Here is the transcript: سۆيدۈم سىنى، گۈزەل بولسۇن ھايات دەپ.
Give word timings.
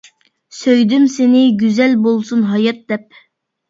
سۆيدۈم 0.59 1.05
سىنى، 1.17 1.45
گۈزەل 1.61 1.97
بولسۇن 2.09 2.45
ھايات 2.57 2.85
دەپ. 2.93 3.25